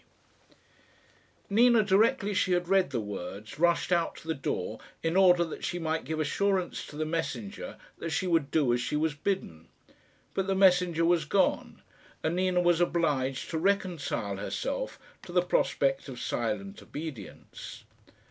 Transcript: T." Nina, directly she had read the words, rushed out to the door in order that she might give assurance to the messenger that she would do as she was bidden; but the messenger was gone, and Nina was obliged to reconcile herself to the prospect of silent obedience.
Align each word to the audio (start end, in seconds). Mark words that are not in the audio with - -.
T." 0.49 0.55
Nina, 1.47 1.83
directly 1.83 2.33
she 2.33 2.53
had 2.53 2.67
read 2.67 2.89
the 2.89 2.99
words, 2.99 3.59
rushed 3.59 3.91
out 3.91 4.15
to 4.15 4.27
the 4.27 4.33
door 4.33 4.79
in 5.03 5.15
order 5.15 5.43
that 5.43 5.63
she 5.63 5.77
might 5.77 6.05
give 6.05 6.19
assurance 6.19 6.87
to 6.87 6.95
the 6.95 7.05
messenger 7.05 7.77
that 7.99 8.09
she 8.09 8.25
would 8.25 8.49
do 8.49 8.73
as 8.73 8.81
she 8.81 8.95
was 8.95 9.13
bidden; 9.13 9.67
but 10.33 10.47
the 10.47 10.55
messenger 10.55 11.05
was 11.05 11.25
gone, 11.25 11.83
and 12.23 12.35
Nina 12.35 12.61
was 12.61 12.81
obliged 12.81 13.51
to 13.51 13.59
reconcile 13.59 14.37
herself 14.37 14.97
to 15.21 15.31
the 15.31 15.43
prospect 15.43 16.09
of 16.09 16.19
silent 16.19 16.81
obedience. 16.81 17.83